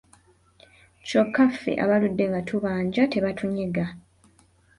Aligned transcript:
Kyokka 1.07 1.43
ffe 1.53 1.71
abaludde 1.83 2.25
nga 2.29 2.41
tubanja 2.49 3.03
tebatunyega. 3.13 3.85